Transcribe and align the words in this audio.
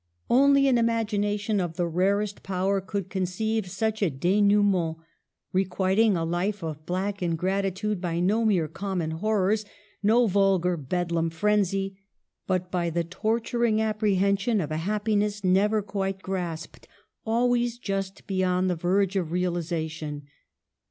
Only 0.31 0.67
an 0.67 0.79
imagination 0.79 1.59
of 1.59 1.75
the 1.77 1.85
rarest 1.85 2.41
power 2.41 2.81
could 2.81 3.07
conceive 3.07 3.69
such 3.69 4.01
a 4.01 4.09
denouement, 4.09 4.97
requiting 5.53 6.17
a 6.17 6.25
life 6.25 6.63
of 6.63 6.87
black 6.87 7.21
ingratitude 7.21 8.01
by 8.01 8.19
no 8.19 8.43
mere 8.43 8.67
common 8.67 9.11
horrors, 9.11 9.63
no 10.01 10.25
vulgar 10.25 10.75
Bedlam 10.75 11.29
frenzy; 11.29 11.99
but 12.47 12.71
by 12.71 12.89
the 12.89 13.03
torturing 13.03 13.79
apprehension 13.79 14.59
of 14.59 14.71
a 14.71 14.77
happiness 14.77 15.43
never 15.43 15.83
quite 15.83 16.23
grasped, 16.23 16.87
always 17.23 17.77
just 17.77 18.25
beyond 18.25 18.71
the 18.71 18.75
verge 18.75 19.15
of 19.15 19.31
realization. 19.31 20.23